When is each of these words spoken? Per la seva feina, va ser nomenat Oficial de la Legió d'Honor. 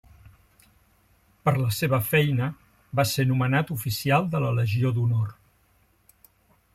Per 1.49 1.53
la 1.57 1.67
seva 1.79 1.99
feina, 2.07 2.47
va 3.01 3.05
ser 3.11 3.27
nomenat 3.33 3.71
Oficial 3.79 4.29
de 4.35 4.41
la 4.47 4.51
Legió 4.61 4.93
d'Honor. 4.97 5.29